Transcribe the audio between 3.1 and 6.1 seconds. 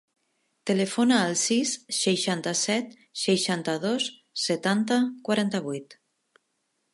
seixanta-dos, setanta, quaranta-vuit.